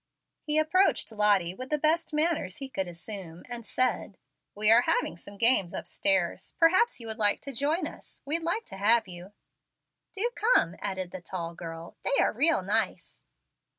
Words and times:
He 0.41 0.57
approached 0.57 1.11
Lottie 1.11 1.53
with 1.53 1.69
the 1.69 1.77
best 1.77 2.11
manners 2.11 2.57
he 2.57 2.69
could 2.69 2.87
assume, 2.87 3.43
and 3.47 3.63
said, 3.63 4.17
"We 4.55 4.71
are 4.71 4.81
having 4.81 5.15
some 5.15 5.37
games 5.37 5.75
upstairs. 5.75 6.55
Perhaps 6.57 6.99
you 6.99 7.05
would 7.05 7.19
like 7.19 7.39
to 7.41 7.53
join 7.53 7.85
us. 7.85 8.23
We'd 8.25 8.41
like 8.41 8.65
to 8.65 8.77
have 8.77 9.07
you." 9.07 9.31
"Do 10.15 10.31
come," 10.35 10.75
added 10.79 11.11
the 11.11 11.21
tall 11.21 11.53
girl; 11.53 11.97
"they 12.03 12.15
are 12.19 12.33
real 12.33 12.63
nice." 12.63 13.25